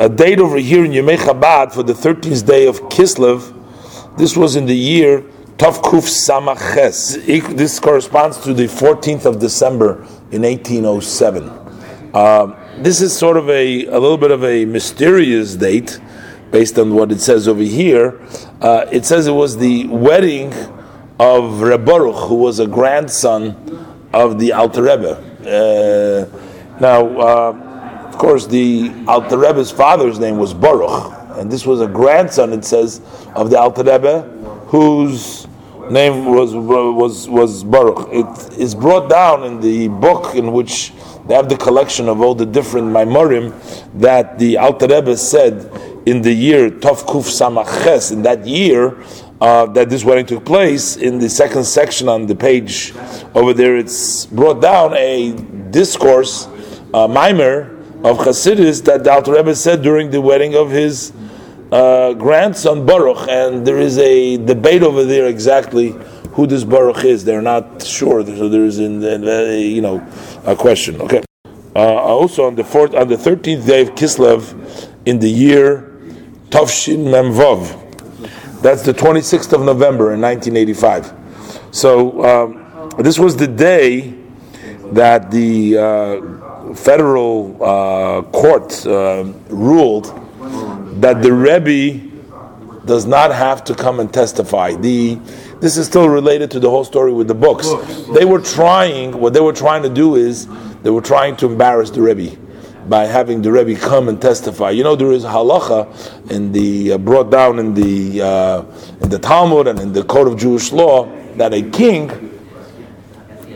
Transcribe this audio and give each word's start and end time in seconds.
a 0.00 0.08
date 0.08 0.40
over 0.40 0.56
here 0.56 0.84
in 0.84 0.90
Yemei 0.90 1.16
Chabad 1.16 1.72
for 1.72 1.82
the 1.82 1.92
13th 1.92 2.46
day 2.46 2.66
of 2.66 2.80
Kislev. 2.82 3.52
This 4.16 4.36
was 4.36 4.56
in 4.56 4.66
the 4.66 4.76
year 4.76 5.22
Tov 5.56 5.82
Kuf 5.82 6.08
Samaches. 6.08 7.24
This 7.56 7.78
corresponds 7.78 8.38
to 8.38 8.52
the 8.52 8.64
14th 8.64 9.24
of 9.24 9.38
December 9.38 10.02
in 10.32 10.42
1807. 10.42 11.48
Um, 12.14 12.56
this 12.78 13.00
is 13.00 13.16
sort 13.16 13.36
of 13.36 13.48
a, 13.48 13.86
a 13.86 13.98
little 13.98 14.18
bit 14.18 14.32
of 14.32 14.44
a 14.44 14.64
mysterious 14.64 15.54
date 15.54 16.00
based 16.50 16.78
on 16.78 16.94
what 16.94 17.12
it 17.12 17.20
says 17.20 17.46
over 17.46 17.62
here. 17.62 18.20
Uh, 18.60 18.86
it 18.90 19.04
says 19.04 19.26
it 19.26 19.32
was 19.32 19.56
the 19.56 19.86
wedding 19.86 20.52
of 21.20 21.60
Reb 21.60 21.84
Baruch, 21.84 22.28
who 22.28 22.36
was 22.36 22.58
a 22.58 22.66
grandson 22.66 24.08
of 24.12 24.40
the 24.40 24.52
Alter 24.52 24.82
Rebbe. 24.82 25.16
Uh, 25.44 26.78
now, 26.80 27.18
uh, 27.18 27.73
of 28.14 28.20
course, 28.20 28.46
the 28.46 28.92
Alter 29.08 29.38
Rebbe's 29.38 29.72
father's 29.72 30.20
name 30.20 30.38
was 30.38 30.54
Baruch, 30.54 31.36
and 31.36 31.50
this 31.50 31.66
was 31.66 31.80
a 31.80 31.88
grandson, 31.88 32.52
it 32.52 32.64
says, 32.64 33.00
of 33.34 33.50
the 33.50 33.58
Alter 33.58 33.82
Rebbe, 33.82 34.22
whose 34.68 35.48
name 35.90 36.26
was 36.26 36.54
was 36.54 37.28
was 37.28 37.64
Baruch. 37.64 38.08
It 38.12 38.56
is 38.56 38.72
brought 38.76 39.10
down 39.10 39.42
in 39.42 39.60
the 39.60 39.88
book 39.88 40.36
in 40.36 40.52
which 40.52 40.92
they 41.26 41.34
have 41.34 41.48
the 41.48 41.56
collection 41.56 42.08
of 42.08 42.20
all 42.20 42.36
the 42.36 42.46
different 42.46 42.86
Maimorim 42.86 43.52
that 43.94 44.38
the 44.38 44.58
Alter 44.58 44.86
Rebbe 44.86 45.16
said 45.16 45.68
in 46.06 46.22
the 46.22 46.32
year 46.32 46.70
Tov 46.70 47.02
Kuf 47.06 47.26
Samaches, 47.26 48.12
in 48.12 48.22
that 48.22 48.46
year 48.46 48.96
uh, 49.40 49.66
that 49.66 49.90
this 49.90 50.04
wedding 50.04 50.26
took 50.26 50.44
place, 50.44 50.96
in 50.96 51.18
the 51.18 51.28
second 51.28 51.64
section 51.64 52.08
on 52.08 52.26
the 52.26 52.36
page 52.36 52.94
over 53.34 53.52
there, 53.52 53.76
it's 53.76 54.26
brought 54.26 54.62
down 54.62 54.94
a 54.94 55.32
discourse, 55.72 56.46
a 56.94 57.08
mimer 57.08 57.73
of 58.04 58.18
Chassidus 58.18 58.84
that 58.84 59.02
the 59.02 59.10
Alter 59.10 59.32
Rebbe 59.32 59.54
said 59.54 59.80
during 59.80 60.10
the 60.10 60.20
wedding 60.20 60.54
of 60.54 60.70
his 60.70 61.12
uh, 61.72 62.12
grandson 62.12 62.84
Baruch, 62.84 63.26
and 63.28 63.66
there 63.66 63.78
is 63.78 63.96
a 63.96 64.36
debate 64.36 64.82
over 64.82 65.04
there 65.04 65.26
exactly 65.26 65.94
who 66.32 66.46
this 66.46 66.64
Baruch 66.64 67.02
is. 67.04 67.24
They're 67.24 67.40
not 67.40 67.82
sure, 67.82 68.24
so 68.24 68.48
there 68.50 68.64
is, 68.64 68.78
in, 68.78 69.02
in, 69.02 69.22
you 69.58 69.80
know, 69.80 70.06
a 70.44 70.54
question. 70.54 71.00
Okay. 71.00 71.22
Uh, 71.74 71.80
also 71.80 72.46
on 72.46 72.54
the 72.54 72.62
fourth, 72.62 72.94
on 72.94 73.08
the 73.08 73.16
thirteenth 73.16 73.66
day 73.66 73.80
of 73.80 73.94
Kislev, 73.94 74.54
in 75.06 75.18
the 75.18 75.30
year 75.30 75.90
Tavshin 76.50 77.06
Memvov, 77.06 77.80
that's 78.60 78.82
the 78.82 78.92
twenty 78.92 79.22
sixth 79.22 79.52
of 79.52 79.62
November 79.62 80.12
in 80.12 80.20
nineteen 80.20 80.56
eighty 80.56 80.74
five. 80.74 81.12
So 81.72 82.22
um, 82.22 82.90
this 82.98 83.18
was 83.18 83.36
the 83.36 83.48
day 83.48 84.14
that 84.92 85.30
the 85.30 85.78
uh, 85.78 86.74
federal 86.74 87.62
uh, 87.62 88.22
court 88.22 88.86
uh, 88.86 89.24
ruled 89.48 90.06
that 91.00 91.22
the 91.22 91.32
Rebbe 91.32 92.10
does 92.86 93.06
not 93.06 93.34
have 93.34 93.64
to 93.64 93.74
come 93.74 94.00
and 94.00 94.12
testify. 94.12 94.74
The 94.74 95.18
this 95.60 95.78
is 95.78 95.86
still 95.86 96.08
related 96.10 96.50
to 96.50 96.60
the 96.60 96.68
whole 96.68 96.84
story 96.84 97.12
with 97.12 97.26
the 97.28 97.34
books. 97.34 97.68
They 98.12 98.26
were 98.26 98.40
trying, 98.40 99.18
what 99.18 99.32
they 99.32 99.40
were 99.40 99.52
trying 99.52 99.82
to 99.84 99.88
do 99.88 100.14
is, 100.16 100.46
they 100.82 100.90
were 100.90 101.00
trying 101.00 101.36
to 101.36 101.46
embarrass 101.46 101.88
the 101.88 102.02
Rebbe 102.02 102.36
by 102.86 103.06
having 103.06 103.40
the 103.40 103.50
Rebbe 103.50 103.80
come 103.80 104.10
and 104.10 104.20
testify. 104.20 104.70
You 104.70 104.84
know, 104.84 104.94
there 104.94 105.12
is 105.12 105.24
halacha 105.24 106.30
in 106.30 106.52
the 106.52 106.92
uh, 106.92 106.98
brought 106.98 107.30
down 107.30 107.58
in 107.58 107.72
the 107.72 108.20
uh, 108.20 108.64
in 109.00 109.08
the 109.08 109.18
Talmud 109.18 109.66
and 109.68 109.80
in 109.80 109.92
the 109.94 110.04
code 110.04 110.28
of 110.28 110.38
Jewish 110.38 110.70
law 110.70 111.06
that 111.36 111.54
a 111.54 111.62
king 111.62 112.33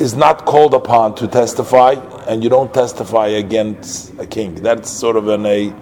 is 0.00 0.14
not 0.14 0.46
called 0.46 0.74
upon 0.74 1.14
to 1.16 1.28
testify, 1.28 1.92
and 2.26 2.42
you 2.42 2.48
don't 2.48 2.72
testify 2.72 3.28
against 3.28 4.18
a 4.18 4.26
king. 4.26 4.54
That's 4.54 4.88
sort 4.90 5.16
of 5.16 5.28
an 5.28 5.46
a 5.46 5.74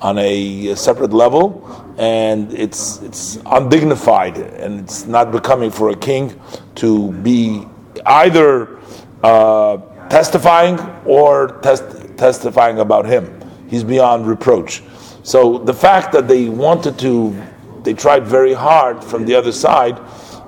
on 0.00 0.16
a 0.18 0.74
separate 0.74 1.12
level, 1.12 1.66
and 1.98 2.52
it's 2.52 3.02
it's 3.02 3.38
undignified 3.46 4.38
and 4.38 4.80
it's 4.80 5.06
not 5.06 5.32
becoming 5.32 5.70
for 5.70 5.90
a 5.90 5.96
king 5.96 6.40
to 6.76 7.12
be 7.12 7.66
either 8.06 8.78
uh, 9.22 9.76
testifying 10.08 10.78
or 11.04 11.58
test, 11.60 12.16
testifying 12.16 12.78
about 12.78 13.06
him. 13.06 13.24
He's 13.68 13.84
beyond 13.84 14.26
reproach. 14.26 14.82
So 15.24 15.58
the 15.58 15.74
fact 15.74 16.12
that 16.12 16.28
they 16.28 16.48
wanted 16.48 16.98
to, 17.00 17.36
they 17.82 17.92
tried 17.92 18.26
very 18.26 18.54
hard 18.54 19.04
from 19.04 19.26
the 19.26 19.34
other 19.34 19.52
side 19.52 20.00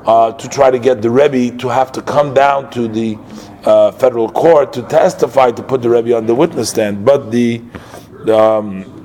uh, 0.06 0.32
to 0.32 0.48
try 0.48 0.70
to 0.70 0.78
get 0.78 1.02
the 1.02 1.10
Rebbe 1.10 1.56
to 1.58 1.68
have 1.68 1.92
to 1.92 2.02
come 2.02 2.34
down 2.34 2.70
to 2.70 2.88
the 2.88 3.18
uh, 3.64 3.92
federal 3.92 4.30
court 4.30 4.72
to 4.72 4.82
testify 4.82 5.50
to 5.50 5.62
put 5.62 5.82
the 5.82 5.90
Rebbe 5.90 6.16
on 6.16 6.26
the 6.26 6.34
witness 6.34 6.70
stand, 6.70 7.04
but 7.04 7.30
the 7.30 7.62
um, 8.28 8.96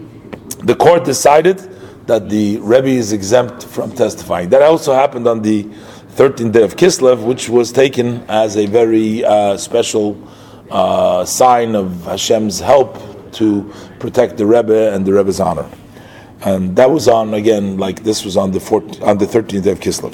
the 0.64 0.76
court 0.76 1.04
decided 1.04 1.60
that 2.08 2.30
the 2.30 2.58
Rebbe 2.60 2.88
is 2.88 3.14
exempt 3.14 3.66
from 3.66 3.92
testifying. 3.92 4.50
That 4.50 4.62
also 4.62 4.94
happened 4.94 5.28
on 5.28 5.42
the 5.42 5.64
13th 5.64 6.54
day 6.54 6.64
of 6.64 6.76
Kislev, 6.76 7.24
which 7.26 7.50
was 7.50 7.72
taken 7.72 8.24
as 8.30 8.58
a 8.58 8.66
very 8.66 9.24
uh, 9.26 9.58
special 9.58 10.18
uh, 10.70 11.26
sign 11.26 11.76
of 11.76 12.06
Hashem's 12.06 12.60
help 12.60 12.98
to 13.34 13.72
protect 14.00 14.38
the 14.38 14.46
Rebbe 14.46 14.94
and 14.94 15.06
the 15.06 15.14
Rebbe's 15.14 15.40
honor. 15.40 15.70
And 16.42 16.76
that 16.76 16.90
was 16.90 17.08
on 17.08 17.34
again, 17.34 17.78
like 17.78 18.04
this 18.04 18.24
was 18.24 18.38
on 18.38 18.52
the 18.52 18.60
14th, 18.60 19.02
on 19.02 19.18
the 19.18 19.26
13th 19.26 19.64
day 19.64 19.72
of 19.72 19.80
Kislev. 19.80 20.14